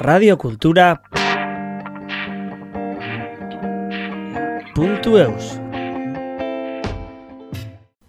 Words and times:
Radio 0.00 0.36
Kultura 0.38 1.00
puntu 4.74 5.16
eus. 5.16 5.58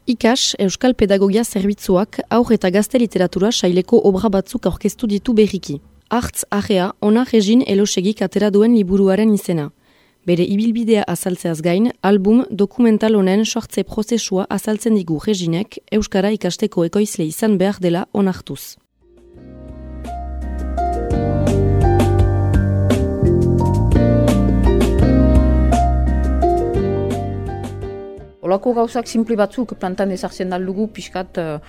Ikas, 0.05 0.55
Euskal 0.59 0.93
Pedagogia 0.93 1.43
Zerbitzuak 1.43 2.19
aur 2.29 2.51
eta 2.53 2.69
gazte 2.69 2.99
literatura 3.01 3.49
saileko 3.51 3.97
obra 4.05 4.29
batzuk 4.29 4.67
aurkeztu 4.69 5.07
ditu 5.07 5.33
berriki. 5.33 5.79
Artz 6.09 6.43
Arrea, 6.51 6.91
ona 7.01 7.23
regin 7.31 7.63
elosegik 7.65 8.21
atera 8.21 8.51
duen 8.51 8.75
liburuaren 8.77 9.33
izena. 9.33 9.71
Bere 10.29 10.45
ibilbidea 10.45 11.07
azaltzeaz 11.07 11.63
gain, 11.65 11.89
album 12.03 12.43
dokumental 12.51 13.15
honen 13.15 13.45
sortze 13.45 13.81
prozesua 13.83 14.45
azaltzen 14.49 14.93
digu 14.93 15.17
reginek 15.25 15.79
Euskara 15.91 16.29
ikasteko 16.37 16.85
ekoizle 16.85 17.25
izan 17.25 17.57
behar 17.57 17.81
dela 17.81 18.05
onartuz. 18.13 18.77
Olako 28.49 28.71
gauzak 28.73 29.05
simpli 29.05 29.35
batzuk 29.37 29.75
plantan 29.77 30.09
ezartzen 30.09 30.49
dugu 30.65 30.87
pixkat 30.89 31.37
uh, 31.37 31.59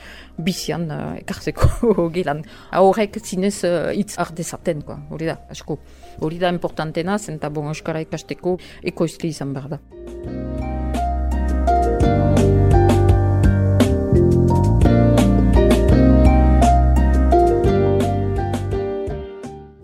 bizian 0.41 0.87
uh, 0.88 1.12
ekartzeko 1.21 2.07
gelan. 2.16 2.41
Horrek 2.73 3.19
zinez 3.21 3.59
uh, 3.69 3.93
hitz 3.93 4.16
ardezaten, 4.16 4.80
hori 5.11 5.29
da, 5.29 5.37
asko. 5.52 5.77
Hori 6.24 6.38
da 6.41 6.48
importantena, 6.48 7.19
zenta 7.19 7.51
bon 7.51 7.69
euskara 7.69 8.01
ikasteko 8.01 8.57
ekoizli 8.83 9.29
izan 9.29 9.52
behar 9.52 9.77
da. 9.77 9.80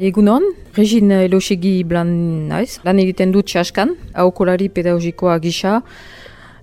Egunon, 0.01 0.49
Regin 0.77 1.13
Elosegi 1.13 1.83
Blan 1.85 2.09
naiz, 2.49 2.79
lan 2.89 3.05
egiten 3.05 3.37
dut 3.37 3.53
txaskan, 3.53 3.99
haukolari 4.17 4.71
pedagogikoa 4.73 5.37
gisa, 5.45 5.83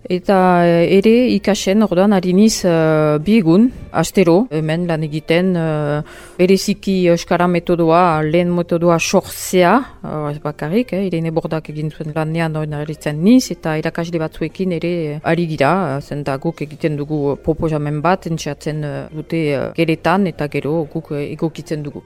Eta 0.04 0.38
eh, 0.68 0.98
ere 0.98 1.14
ikasen 1.32 1.86
orduan 1.86 2.12
hariniz 2.12 2.66
uh, 2.68 3.16
bi 3.24 3.38
egun, 3.40 3.70
astero, 3.96 4.50
hemen 4.52 4.84
lan 4.90 5.06
egiten 5.08 5.54
uh, 5.56 6.02
bereziki 6.36 6.98
Euskara 7.14 7.48
metodoa, 7.48 8.20
lehen 8.28 8.52
metodoa 8.52 9.00
sortzea, 9.00 9.74
uh, 10.04 10.28
bakarrik, 10.44 10.92
eh, 10.92 11.06
irene 11.08 11.32
bordak 11.32 11.72
egin 11.72 11.90
zuen 11.90 12.12
lanean 12.16 12.60
hori 12.60 12.74
narritzen 12.76 13.24
niz, 13.24 13.48
eta 13.56 13.78
irakasle 13.80 14.20
batzuekin 14.20 14.76
ere 14.76 14.94
ari 15.24 15.48
gira, 15.48 16.02
zenta 16.02 16.36
guk 16.36 16.66
egiten 16.68 17.00
dugu 17.00 17.38
proposamen 17.44 18.02
bat, 18.04 18.28
entxatzen 18.28 18.84
dute 19.16 19.46
uh, 19.56 19.68
geretan 19.78 20.28
eta 20.28 20.52
gero 20.52 20.82
guk 20.92 21.14
egokitzen 21.24 21.84
dugu. 21.84 22.04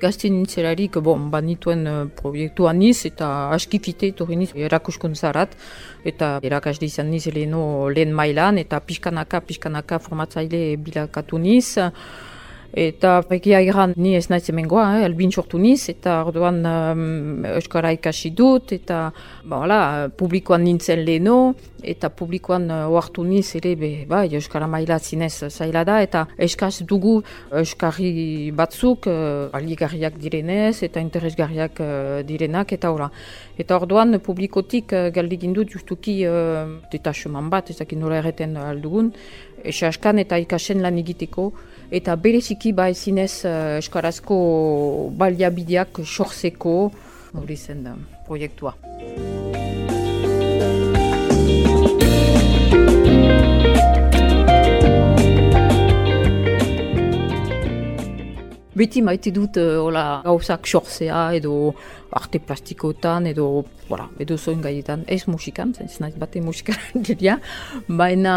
Gazte 0.00 0.28
nintzerarik, 0.28 0.98
bon, 1.00 1.30
banituen 1.32 1.86
uh, 1.88 2.04
proiektu 2.18 2.68
aniz 2.68 3.06
eta 3.08 3.28
askifite 3.56 4.10
etorri 4.12 4.36
niz 4.36 4.50
erakuskuntzarat 4.52 5.56
eta 6.04 6.36
erakasde 6.44 6.84
izan 6.86 7.08
niz 7.10 7.24
leheno 7.32 7.88
lehen 7.88 8.12
mailan 8.12 8.60
eta 8.60 8.80
pixkanaka, 8.80 9.40
pixkanaka 9.48 9.98
formatzaile 10.04 10.62
bilakatu 10.76 11.40
niz. 11.40 11.78
Eta 12.74 13.22
pekia 13.22 13.60
iran 13.62 13.94
ni 13.96 14.16
ez 14.16 14.26
naiz 14.28 14.48
emengoa, 14.50 14.98
eh, 14.98 15.04
albin 15.06 15.30
sortu 15.32 15.58
niz, 15.58 15.88
eta 15.88 16.18
orduan 16.26 16.58
um, 16.66 17.44
Euskara 17.54 17.92
ikasi 17.94 18.32
dut, 18.36 18.72
eta 18.72 19.12
ba, 19.44 19.62
hala, 19.62 20.08
publikoan 20.18 20.64
nintzen 20.64 21.04
leheno, 21.06 21.54
eta 21.82 22.10
publikoan 22.10 22.70
uh, 22.70 23.22
niz 23.24 23.54
ere, 23.54 23.76
be, 23.76 24.04
ba, 24.06 24.24
Euskara 24.26 24.66
maila 24.66 24.98
zinez 24.98 25.48
zaila 25.48 25.84
da, 25.84 26.02
eta 26.02 26.26
eskaz 26.36 26.82
dugu 26.82 27.22
Euskari 27.52 28.50
batzuk, 28.50 29.06
uh, 29.06 29.48
aligarriak 29.52 30.18
direnez, 30.18 30.82
eta 30.82 31.00
interesgarriak 31.00 31.80
uh, 31.80 32.22
direnak, 32.26 32.72
eta 32.72 32.90
ora. 32.90 33.10
Eta 33.56 33.76
orduan 33.76 34.20
publikotik 34.20 34.92
uh, 34.92 35.10
galdigin 35.10 35.52
dut 35.54 35.70
justuki 35.70 36.26
uh, 36.26 36.82
detacheman 36.92 37.48
bat, 37.48 37.70
ezakin 37.70 38.00
nola 38.00 38.18
erreten 38.18 38.56
aldugun, 38.56 39.12
esaskan 39.64 40.18
eta 40.18 40.36
ikasen 40.36 40.82
lan 40.82 40.98
egiteko, 40.98 41.52
eta 41.90 42.16
bereziki 42.16 42.72
ba 42.72 42.88
ezinez 42.90 43.44
uh, 43.44 43.78
eskarazko 43.78 44.36
baliabideak 45.18 46.02
sortzeko 46.04 46.76
hori 47.36 47.56
zen 47.56 47.84
da 47.84 47.96
proiektua. 48.26 48.76
Beti 58.76 59.00
maite 59.00 59.30
dut 59.32 59.56
uh, 59.56 59.88
gauzak 60.24 60.66
sortzea 60.68 61.30
edo 61.38 61.74
arte 62.16 62.38
plastikotan 62.40 63.26
edo, 63.30 63.64
voilà, 63.88 64.06
edo 64.20 64.36
zoin 64.36 64.60
gaietan, 64.64 65.04
ez 65.08 65.26
musikan, 65.28 65.72
ez 65.80 65.98
nahi 66.00 66.14
bate 66.20 66.40
musikan 66.44 66.76
diria, 67.06 67.38
baina, 67.88 68.34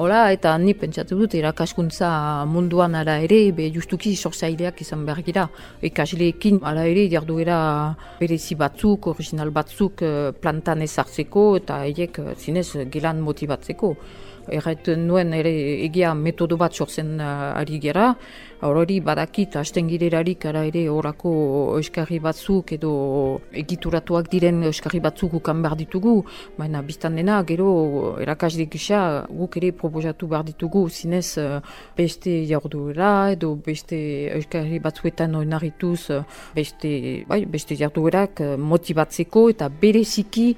hola, 0.00 0.28
eta 0.34 0.54
ni 0.58 0.74
pentsatu 0.78 1.18
dut, 1.18 1.34
erakaskuntza 1.38 2.10
munduan 2.50 2.94
ara 2.98 3.18
ere, 3.26 3.40
be 3.56 3.68
justuki 3.74 4.14
sorzaileak 4.16 4.82
izan 4.84 5.04
behar 5.06 5.22
gira, 5.26 5.48
ekasleekin 5.90 6.60
ara 6.62 6.86
ere, 6.90 7.08
jarduera 7.12 7.58
berezi 8.20 8.58
batzuk, 8.58 9.10
original 9.14 9.50
batzuk 9.54 10.02
eh, 10.02 10.30
plantan 10.40 10.82
ezartzeko, 10.86 11.48
eta 11.62 11.82
eiek 11.88 12.22
eh, 12.22 12.36
zinez 12.38 12.70
gelan 12.94 13.22
motibatzeko. 13.26 13.94
Erraiten 14.48 15.06
nuen 15.08 15.32
ere 15.34 15.52
egia 15.84 16.14
metodo 16.14 16.56
bat 16.60 16.74
sortzen 16.74 17.20
uh, 17.20 17.52
ari 17.58 17.78
gera, 17.82 18.14
hori 18.64 19.00
badakit, 19.04 19.56
hasten 19.60 19.88
girerarik 19.90 20.46
ara 20.48 20.62
ere 20.64 20.86
horako 20.88 21.32
euskarri 21.76 22.18
batzuk 22.24 22.72
edo 22.76 22.92
egituratuak 23.52 24.30
diren 24.32 24.62
euskarri 24.70 25.00
batzuk 25.04 25.34
ukan 25.40 25.60
behar 25.64 25.76
ditugu, 25.76 26.14
baina 26.56 26.82
biztan 26.82 27.16
dena, 27.20 27.42
gero 27.44 28.16
erakasdik 28.22 28.72
gisa 28.72 29.26
guk 29.28 29.58
ere 29.60 29.72
proposatu 29.72 30.28
behar 30.28 30.46
ditugu 30.48 30.86
zinez 30.88 31.36
uh, 31.38 31.60
beste 31.96 32.38
jarduera 32.48 33.30
edo 33.34 33.54
beste 33.56 33.98
euskarri 34.38 34.80
batzuetan 34.80 35.34
oinarrituz 35.40 36.22
beste, 36.54 37.24
bai, 37.28 37.44
beste 37.46 37.76
jarduerak 37.76 38.40
motibatzeko 38.58 39.48
eta 39.52 39.68
bereziki 39.68 40.54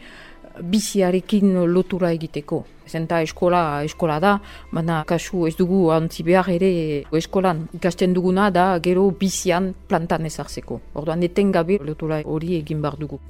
biziarekin 0.63 1.55
lotura 1.73 2.11
egiteko. 2.13 2.65
Zenta 2.87 3.21
eskola, 3.23 3.83
eskola 3.85 4.21
da, 4.23 4.37
baina 4.73 5.01
kasu 5.09 5.47
ez 5.49 5.57
dugu 5.59 5.91
antzi 5.95 6.23
behar 6.27 6.51
ere 6.55 6.71
eskolan 7.13 7.67
ikasten 7.75 8.15
duguna 8.15 8.51
da 8.51 8.69
gero 8.79 9.09
bizian 9.11 9.73
plantan 9.89 10.27
ezartzeko. 10.27 10.81
Orduan 10.95 11.27
etengabe 11.27 11.81
lotura 11.83 12.23
hori 12.25 12.55
egin 12.61 12.81
behar 12.83 12.99
dugu. 13.01 13.21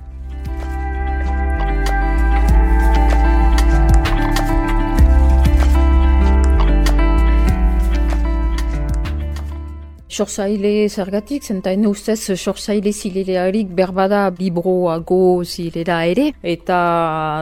Sorsaile 10.17 10.89
zergatik, 10.89 11.45
zenta 11.45 11.73
ene 11.77 11.91
ustez 11.91 12.33
sorsaile 12.39 12.93
zilerearik 12.93 13.69
berbada 13.77 14.23
libroago 14.39 15.45
zilera 15.45 15.99
ere, 16.09 16.31
eta 16.41 16.79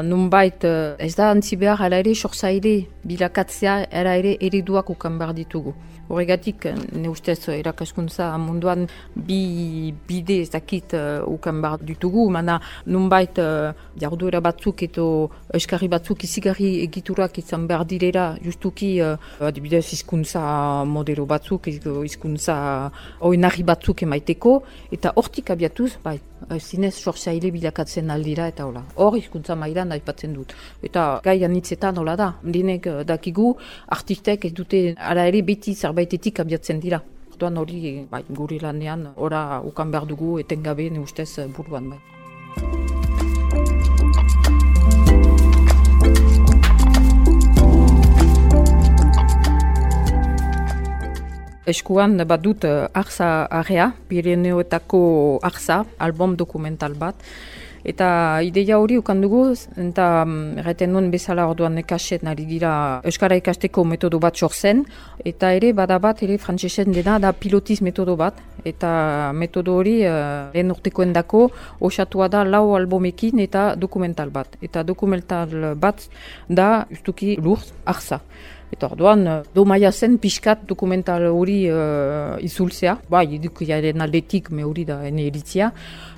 nunbait 0.02 0.66
ez 0.98 1.12
da 1.14 1.30
antzi 1.30 1.54
behar 1.60 1.94
ere 2.00 2.14
sorsaile 2.14 2.74
bilakatzea 3.06 3.76
era 4.02 4.16
ere 4.18 4.34
ereduak 4.40 4.90
ukan 4.90 5.20
behar 5.20 5.36
ditugu. 5.38 5.74
Horregatik, 6.08 6.66
ne 6.92 7.08
ustez, 7.08 7.38
erakaskuntza 7.48 8.26
munduan 8.38 8.86
bi 9.14 9.92
bide 10.08 10.40
ez 10.42 10.50
dakit 10.52 10.92
uh, 10.98 11.22
ukan 11.26 11.62
behar 11.64 11.84
ditugu, 11.86 12.26
mana 12.30 12.58
nunbait 12.86 13.38
uh, 13.40 13.72
jarduera 14.00 14.42
batzuk 14.44 14.84
eto 14.84 15.06
eskarri 15.56 15.88
batzuk 15.88 16.26
izigarri 16.28 16.70
egiturak 16.84 17.38
izan 17.40 17.66
behar 17.70 17.86
direra, 17.88 18.26
justuki, 18.44 18.92
uh, 19.00 19.16
adibidez, 19.40 19.86
izkuntza 19.96 20.44
modelo 20.84 21.24
batzuk, 21.26 21.70
izkuntza 21.72 22.56
oinarri 23.24 23.64
batzuk 23.64 24.04
emaiteko, 24.04 24.58
eta 24.92 25.14
hortik 25.16 25.54
abiatuz, 25.56 25.94
bai, 26.04 26.18
zinez 26.58 26.94
sortzaile 26.94 27.50
bilakatzen 27.54 28.10
aldira, 28.10 28.48
eta 28.48 28.66
hola, 28.66 28.84
hor 28.96 29.16
izkuntza 29.18 29.56
mailan 29.56 29.92
aipatzen 29.96 30.34
dut. 30.34 30.54
Eta 30.82 31.20
gai 31.24 31.38
anitzetan, 31.44 31.98
hola 31.98 32.16
da, 32.16 32.30
dinek 32.42 32.88
dakigu, 33.06 33.54
artistek 33.96 34.44
ez 34.44 34.52
dute, 34.52 34.84
ara 34.98 35.26
ere 35.30 35.42
beti 35.42 35.74
zerbaitetik 35.74 36.40
abiatzen 36.40 36.80
dira. 36.80 37.02
Orduan 37.34 37.58
hori 37.58 38.06
bai, 38.10 38.22
guri 38.30 38.60
lanean, 38.62 39.08
ora 39.16 39.60
ukan 39.64 39.90
behar 39.90 40.06
dugu 40.06 40.38
etengabe 40.38 40.90
ne 40.90 41.02
ustez 41.02 41.30
buruan 41.56 41.90
bai. 41.94 42.83
Eskuan 51.66 52.18
bat 52.28 52.42
dut 52.44 52.64
uh, 52.68 52.88
Arza 52.92 53.46
Area, 53.50 53.92
Pirineoetako 54.08 55.40
Arza, 55.42 55.84
album 55.98 56.36
dokumental 56.36 56.94
bat, 56.94 57.16
Eta 57.84 58.40
ideia 58.40 58.78
hori 58.80 58.96
ukan 58.96 59.18
dugu, 59.20 59.42
eta 59.76 60.24
mm, 60.24 60.62
erraiten 60.62 60.88
nuen 60.94 61.10
bezala 61.12 61.44
orduan 61.50 61.76
ekaset 61.82 62.22
nari 62.24 62.46
dira 62.48 62.70
Euskara 63.04 63.36
ikasteko 63.36 63.84
metodo 63.84 64.16
bat 64.24 64.40
sortzen, 64.40 64.80
eta 65.20 65.50
ere 65.52 65.74
bada 65.76 65.98
bat 66.00 66.22
ere 66.24 66.38
frantsesen 66.40 66.96
dena 66.96 67.18
da 67.20 67.34
pilotiz 67.36 67.82
metodo 67.84 68.16
bat, 68.16 68.40
eta 68.64 69.32
metodo 69.36 69.76
hori 69.82 69.98
uh, 70.08 70.48
lehen 70.56 70.72
urtekoen 70.72 71.12
dako 71.12 71.50
osatua 71.84 72.30
da 72.32 72.40
lau 72.48 72.72
albumekin 72.78 73.44
eta 73.44 73.74
dokumental 73.76 74.32
bat. 74.32 74.56
Eta 74.64 74.82
dokumental 74.82 75.74
bat 75.76 76.08
da 76.48 76.86
justuki 76.88 77.36
lur, 77.36 77.60
arza. 77.84 78.22
Eta 78.72 78.88
orduan, 78.90 79.26
eh, 79.26 79.42
do 79.54 79.64
maia 79.64 79.92
zen 79.92 80.16
pixkat 80.18 80.64
dokumental 80.66 81.26
hori 81.28 81.68
uh, 81.70 82.34
izultzea, 82.42 82.96
bai, 83.10 83.26
edukiaren 83.36 84.00
aldetik 84.00 84.50
me 84.50 84.64
hori 84.64 84.84
da 84.88 84.96
ene 85.06 85.26
eritzia, 85.28 85.70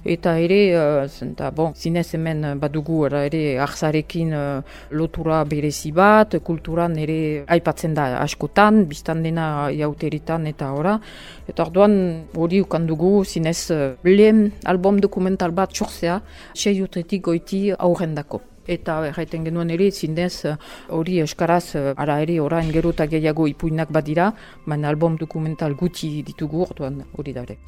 eta 0.05 0.37
ere, 0.41 0.61
uh, 0.79 1.05
zenta, 1.09 1.51
bon, 1.51 1.75
zinez 1.75 2.07
hemen 2.15 2.59
badugu 2.63 3.03
ere 3.21 3.59
ahzarekin 3.61 4.33
uh, 4.33 4.63
lotura 4.91 5.43
berezi 5.45 5.93
bat, 5.93 6.39
kulturan 6.43 6.97
ere 7.03 7.45
aipatzen 7.47 7.95
da 7.95 8.09
askotan, 8.23 8.85
biztan 8.89 9.23
dena 9.27 9.69
jauteritan 9.75 10.47
eta 10.47 10.73
ora, 10.73 10.97
eta 11.47 11.67
orduan 11.67 12.27
hori 12.35 12.63
ukandugu 12.65 13.25
zinez 13.25 13.71
uh, 13.71 13.95
lehen 14.05 14.53
album 14.65 15.01
dokumental 15.01 15.53
bat 15.53 15.75
sortzea, 15.75 16.21
sei 16.55 16.79
utretik 16.83 17.27
goiti 17.27 17.67
aurrendako 17.77 18.56
eta 18.67 18.99
erraiten 19.07 19.45
genuen 19.45 19.71
ere 19.71 19.91
zindez 19.91 20.45
hori 20.89 21.21
eskaraz 21.21 21.77
ara 21.97 22.21
ere 22.21 22.41
orain 22.41 22.71
gero 22.73 22.91
eta 22.91 23.07
gehiago 23.07 23.47
ipuinak 23.47 23.93
badira, 23.93 24.33
baina 24.67 24.89
album 24.89 25.17
dokumental 25.17 25.75
guti 25.75 26.23
ditugu 26.23 26.63
orduan 26.69 27.03
hori 27.17 27.33
da 27.33 27.43
ere. 27.43 27.59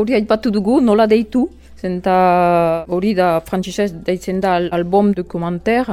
Hori 0.00 0.14
aipatu 0.14 0.50
dugu, 0.50 0.80
nola 0.80 1.06
deitu, 1.06 1.48
Zenta 1.80 2.84
hori 2.92 3.14
da 3.16 3.38
frantzisez 3.40 3.88
deitzen 4.04 4.40
da 4.44 4.58
album 4.76 5.14
dokumenter, 5.16 5.88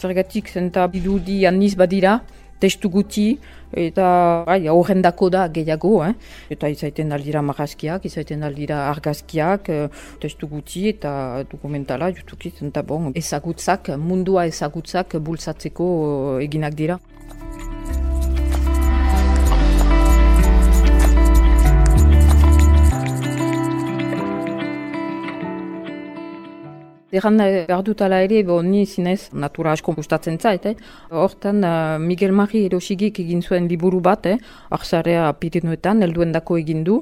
zergatik 0.00 0.50
zenta 0.50 0.88
bidudi 0.90 1.44
aniz 1.46 1.76
badira, 1.78 2.16
testu 2.60 2.90
guti, 2.90 3.38
eta 3.72 4.44
bai, 4.46 4.62
dako 5.02 5.28
da 5.30 5.48
gehiago, 5.48 6.04
eh? 6.04 6.14
eta 6.50 6.68
izaiten 6.68 7.12
aldira 7.12 7.42
marrazkiak, 7.42 8.04
izaiten 8.04 8.42
aldira 8.42 8.88
argazkiak, 8.90 9.68
eh, 9.68 9.88
testu 10.20 10.48
guti 10.48 10.88
eta 10.88 11.44
dokumentala, 11.50 12.10
jutukit, 12.10 12.62
eta 12.62 12.82
bon, 12.82 13.12
ezagutzak, 13.14 13.90
mundua 13.98 14.46
ezagutzak 14.46 15.16
bultzatzeko 15.20 16.40
eginak 16.40 16.74
dira. 16.74 16.98
Erran 27.08 27.38
behar 27.40 27.80
dut 27.86 28.02
ala 28.04 28.18
ere, 28.20 28.42
bo, 28.44 28.58
ni 28.60 28.82
zinez 28.84 29.30
natura 29.32 29.72
asko 29.72 29.94
gustatzen 29.96 30.36
zait. 30.36 30.66
Eh? 30.68 30.74
Hortan 31.08 31.64
uh, 31.64 31.96
Miguel 32.02 32.34
Mari 32.36 32.66
erosigik 32.66 33.22
egin 33.22 33.40
zuen 33.40 33.68
liburu 33.70 34.02
bat, 34.04 34.26
eh? 34.28 34.36
Arzarea 34.76 35.30
Pirinuetan, 35.40 36.04
elduen 36.04 36.36
dako 36.36 36.58
egin 36.60 36.84
du. 36.84 36.98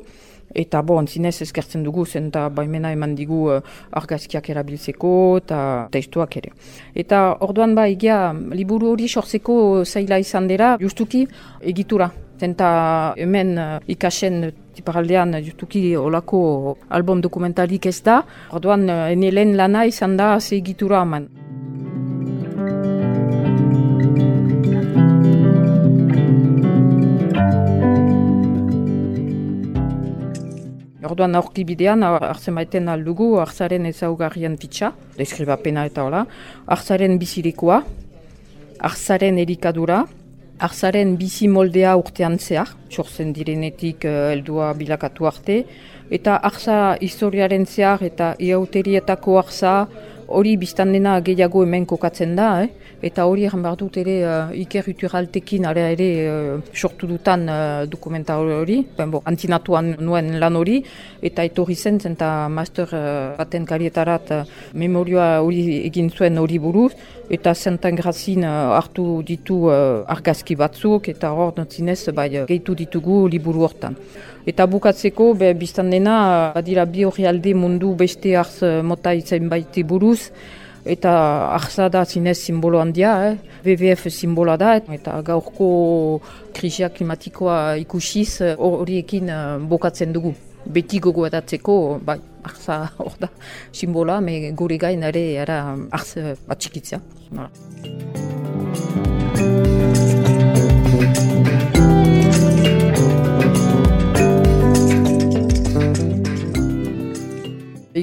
Eta 0.55 0.83
bon, 0.83 1.07
zinez 1.07 1.41
eskertzen 1.43 1.83
dugu 1.85 2.07
zen 2.07 2.29
eta 2.29 2.49
baimena 2.49 2.93
eman 2.93 3.15
digu 3.17 3.41
uh, 3.53 3.61
argazkiak 3.93 4.51
erabiltzeko 4.51 5.11
eta 5.43 5.59
testuak 5.93 6.37
ere. 6.37 6.53
Eta 6.95 7.39
orduan 7.41 7.75
ba 7.75 7.87
egia 7.89 8.33
liburu 8.33 8.93
hori 8.95 9.09
sortzeko 9.09 9.85
zaila 9.85 10.19
izan 10.19 10.49
dira 10.49 10.77
justuki 10.81 11.27
egitura. 11.61 12.11
Zenta 12.41 13.15
hemen 13.17 13.59
uh, 13.59 13.81
ikasen 13.89 14.53
Iparaldean 14.77 15.39
justuki 15.41 15.97
olako 15.97 16.77
album 16.93 17.23
dokumentalik 17.25 17.87
ez 17.87 18.03
da. 18.05 18.21
Orduan, 18.53 18.89
eh, 18.91 19.13
ene 19.15 19.33
lana 19.57 19.87
izan 19.87 20.17
da 20.17 20.39
segitura 20.41 21.01
haman. 21.01 21.29
Orduan 31.17 31.39
aurki 31.39 31.63
bidean, 31.65 32.03
arzen 32.05 32.53
maiten 32.53 32.91
aldugu, 32.93 33.39
arzaren 33.41 33.87
ezaugarrian 33.89 34.59
fitxa, 34.61 34.91
deskribapena 35.17 35.87
eta 35.89 36.03
hola, 36.05 36.27
arzaren 36.77 37.17
bizirikoa, 37.23 37.79
arzaren 38.85 39.41
erikadura, 39.41 40.03
Arzaren 40.57 41.19
bizi 41.21 41.51
moldea 41.53 41.91
urtean 42.01 42.39
zehar, 42.41 42.71
txorzen 42.89 43.35
direnetik 43.37 44.07
uh, 44.09 44.31
eldua 44.33 44.71
bilakatu 44.73 45.27
arte, 45.29 45.57
eta 46.09 46.39
arza 46.49 46.97
historiaren 47.05 47.67
zehar 47.69 48.01
eta 48.07 48.31
iauterietako 48.41 49.37
arza 49.37 49.75
hori 50.29 50.57
biztan 50.57 50.93
dena 50.93 51.21
gehiago 51.21 51.63
hemen 51.63 51.87
kokatzen 51.87 52.35
da, 52.37 52.49
eh? 52.65 52.87
eta 53.07 53.27
hori 53.29 53.45
egan 53.47 53.63
behar 53.63 53.77
dut 53.79 53.97
ere 54.01 54.15
uh, 54.25 54.53
Iker 54.57 54.89
Uturaltekin 54.91 55.67
ere 55.69 56.09
uh, 56.27 56.61
sortu 56.75 57.07
dutan 57.07 57.49
uh, 57.49 57.87
dokumenta 57.87 58.39
hori, 58.39 58.81
ben 58.97 59.11
bo, 59.11 59.23
antinatuan 59.25 59.95
nuen 60.01 60.39
lan 60.41 60.57
hori, 60.57 60.83
eta 61.23 61.45
etorri 61.45 61.75
zen 61.77 62.01
eta 62.05 62.49
master 62.49 62.89
uh, 62.93 63.37
baten 63.39 63.67
karietarat 63.67 64.31
uh, 64.31 64.45
memorioa 64.75 65.41
hori 65.41 65.83
egin 65.87 66.11
zuen 66.11 66.39
hori 66.39 66.59
buruz, 66.59 66.93
eta 67.31 67.55
zentan 67.55 67.97
grazin 67.97 68.45
uh, 68.45 68.77
hartu 68.77 69.23
ditu 69.27 69.67
uh, 69.69 70.05
argazki 70.07 70.57
batzuk, 70.57 71.09
eta 71.09 71.31
hor 71.31 71.53
notzinez 71.57 72.09
bai, 72.15 72.31
gehitu 72.47 72.75
ditugu 72.75 73.27
liburu 73.29 73.69
hortan. 73.69 73.97
Eta 74.47 74.63
bukatzeko, 74.71 75.33
be, 75.35 75.49
biztan 75.59 75.91
dena, 75.91 76.53
badira 76.55 76.85
bi 76.87 77.03
hori 77.03 77.25
alde 77.27 77.51
mundu 77.59 77.97
beste 77.99 78.37
arz 78.39 78.63
mota 78.87 79.11
izain 79.19 79.49
baiti 79.51 79.83
buruz, 79.83 80.16
eta 80.87 81.13
arza 81.57 81.89
da 81.91 82.05
zinez 82.05 82.39
simbolo 82.39 82.81
handia, 82.81 83.13
eh? 83.31 83.37
WWF 83.65 84.11
simbola 84.11 84.57
da, 84.57 84.77
eta 84.79 85.19
gaurko 85.27 86.21
krisia 86.55 86.91
klimatikoa 86.95 87.77
ikusiz 87.83 88.55
horiekin 88.57 89.31
uh, 89.31 89.57
bokatzen 89.71 90.15
dugu. 90.15 90.35
Beti 90.67 90.99
gogo 91.03 91.27
edatzeko, 91.27 91.77
bai, 92.07 92.19
arza 92.47 92.85
hor 92.99 93.19
da 93.23 93.31
simbola, 93.73 94.21
me 94.21 94.53
gure 94.59 94.79
gain 94.79 95.03
ere 95.11 95.27
arza 95.43 96.37
bat 96.47 96.63
txikitzea. 96.63 97.03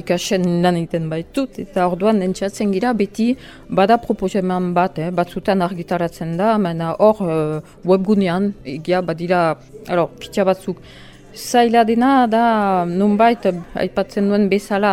Ikasen 0.00 0.62
lan 0.62 0.76
egiten 0.80 1.08
baitut, 1.10 1.58
eta 1.62 1.86
orduan 1.88 2.22
entzatzen 2.22 2.72
gira 2.74 2.92
beti 2.92 3.30
bada 3.68 3.98
proposeman 4.02 4.72
bat, 4.74 4.98
eh, 4.98 5.10
batzutan 5.10 5.62
argitaratzen 5.62 6.36
da, 6.36 6.56
mena 6.58 6.94
hor 6.98 7.24
uh, 7.24 7.74
webgunean, 7.84 8.52
egia 8.76 9.02
badira, 9.02 9.42
alo, 9.88 10.08
pitza 10.20 10.44
batzuk, 10.44 10.80
Zaila 11.34 11.82
dena 11.82 12.28
da 12.30 12.84
nunbait 12.86 13.42
aipatzen 13.74 14.28
duen 14.30 14.46
bezala 14.48 14.92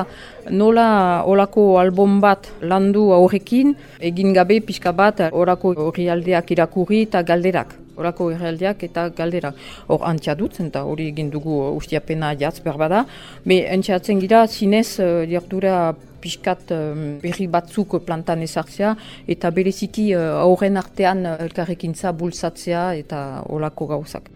nola 0.50 1.22
olako 1.29 1.77
album 1.77 2.17
bat 2.24 2.50
landu 2.62 3.12
aurrekin 3.13 3.75
egin 4.00 4.34
gabe 4.34 4.60
pixka 4.65 4.91
bat 4.91 5.22
orako 5.31 5.75
horri 5.86 6.10
irakurri 6.10 7.03
eta 7.03 7.22
galderak 7.22 7.81
horako 8.01 8.31
errealdiak 8.36 8.86
eta 8.89 9.08
galdera. 9.15 9.53
Hor 9.88 10.05
antia 10.10 10.36
dut, 10.36 10.60
eta 10.60 10.84
hori 10.84 11.10
egin 11.13 11.31
dugu 11.34 11.58
ustiapena 11.77 12.34
jatz 12.39 12.60
berbada. 12.65 13.05
Be, 13.46 13.63
antziatzen 13.72 14.22
gira, 14.22 14.46
zinez, 14.48 15.00
uh, 15.00 15.24
diardura 15.29 15.93
pixkat 16.22 16.72
um, 16.75 17.03
berri 17.24 17.48
batzuk 17.50 17.98
plantan 18.05 18.43
ezartzea, 18.46 18.93
eta 19.36 19.51
bereziki 19.55 20.12
uh, 20.13 20.43
aurren 20.43 20.77
artean 20.81 21.25
elkarrekintza 21.34 22.13
bultzatzea 22.17 22.88
eta 23.01 23.25
olako 23.50 23.93
gauzak. 23.96 24.31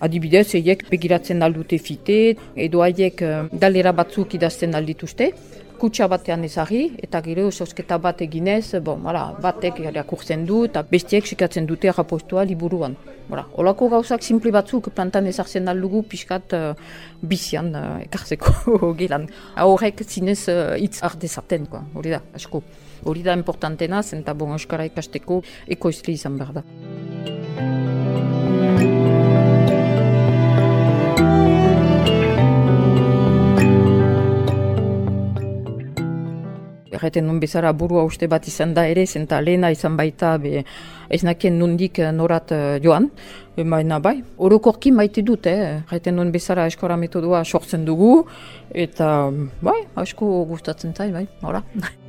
Adibidez, 0.00 0.54
eiek 0.54 0.84
begiratzen 0.90 1.42
aldute 1.42 1.78
fite, 1.78 2.18
edo 2.54 2.84
haiek 2.84 3.22
dalera 3.52 3.92
batzuk 3.92 4.36
idazten 4.38 4.76
aldituzte, 4.78 5.32
kutsa 5.78 6.08
batean 6.10 6.42
ezari, 6.44 6.80
eta 7.02 7.20
gero 7.24 7.48
sosketa 7.50 7.98
bat 8.02 8.20
eginez, 8.24 8.74
bon, 8.84 9.00
mara, 9.04 9.28
batek 9.42 9.80
irakurtzen 9.84 10.44
du, 10.48 10.64
eta 10.66 10.82
bestiek 10.90 11.26
sekatzen 11.26 11.68
dute 11.68 11.92
rapostua 11.94 12.44
liburuan. 12.48 12.96
Bora, 13.28 13.44
olako 13.60 13.90
gauzak 13.92 14.24
simpli 14.24 14.52
batzuk 14.54 14.90
plantan 14.96 15.28
ezartzen 15.30 15.68
aldugu 15.70 16.02
pixkat 16.10 16.54
uh, 16.56 16.74
bizian 17.22 17.70
uh, 17.76 17.86
ekarzeko 18.06 18.92
gelan. 19.00 19.28
Horrek 19.62 20.02
zinez 20.06 20.40
uh, 20.48 20.74
hitz 20.80 20.98
ardezaten, 21.06 21.68
hori 21.94 22.16
da, 22.16 22.22
asko. 22.34 22.62
Hori 23.08 23.22
da 23.22 23.36
importantena, 23.38 24.02
zenta 24.02 24.34
bon, 24.34 24.56
euskara 24.56 24.88
ikasteko 24.88 25.42
ekoizli 25.76 26.18
izan 26.18 26.40
behar 26.40 26.58
da. 26.58 27.37
Erreten 36.98 37.26
nun 37.26 37.40
bezala 37.40 37.72
burua 37.72 38.04
uste 38.06 38.28
bat 38.28 38.46
izan 38.48 38.74
da 38.74 38.86
ere, 38.90 39.06
zenta 39.06 39.40
lehena 39.40 39.70
izan 39.74 39.96
baita, 39.96 40.36
be, 40.42 40.64
ez 41.08 41.22
nakien 41.24 41.58
nundik 41.58 42.02
norat 42.14 42.52
joan, 42.84 43.08
baina 43.56 43.98
bai, 44.02 44.18
orokorki 44.38 44.92
maite 44.92 45.22
dut, 45.22 45.46
eh? 45.46 45.78
erreten 45.86 46.18
nun 46.18 46.34
bezala 46.34 46.66
eskora 46.70 46.98
metodua 47.00 47.44
sortzen 47.44 47.86
dugu, 47.88 48.26
eta 48.74 49.30
bai, 49.62 49.80
asko 49.96 50.44
gustatzen 50.50 50.94
zai, 50.94 51.12
bai, 51.14 51.26
hola. 51.42 51.64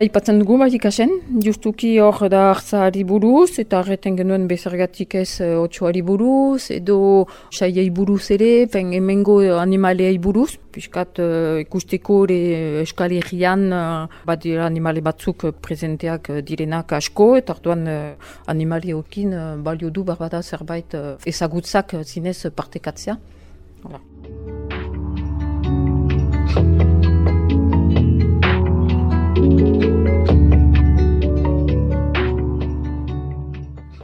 Ipatzen 0.00 0.38
dugu 0.40 0.54
bat 0.56 0.72
ikasen, 0.72 1.10
justuki 1.44 1.90
hor 2.00 2.22
da 2.32 2.46
hartzari 2.54 3.02
buruz, 3.04 3.58
eta 3.60 3.82
arreten 3.82 4.14
genuen 4.16 4.46
bezargatik 4.48 5.12
ez 5.20 5.42
uh, 5.44 5.58
otxoari 5.60 6.00
buruz, 6.00 6.70
edo 6.72 7.26
saiei 7.52 7.90
buruz 7.92 8.30
ere, 8.32 8.48
fen 8.72 8.94
emengo 8.96 9.34
animaleai 9.60 10.16
buruz, 10.24 10.54
piskat 10.72 11.20
uh, 11.20 11.58
ikusteko 11.60 12.16
ere 12.24 12.38
eskali 12.86 13.20
egian, 13.20 13.66
uh, 13.76 14.22
bat 14.24 14.40
dira 14.40 14.64
animale 14.64 15.04
batzuk 15.04 15.44
presenteak 15.60 16.32
direnak 16.48 16.96
asko, 16.96 17.34
eta 17.42 17.58
arduan 17.58 17.84
uh, 17.84 18.32
animali 18.48 18.96
hokin 18.96 19.36
uh, 19.36 19.46
balio 19.60 19.92
du 19.92 20.06
barbada 20.08 20.40
zerbait 20.40 20.96
uh, 20.96 21.18
ezagutzak 21.28 21.98
zinez 22.06 22.38
partekatzea. 22.56 23.20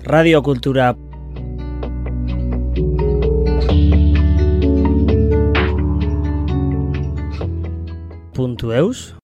Hola. 0.06 0.18
radiokultura 0.18 0.94
puntu 8.32 8.70
eus 8.72 9.16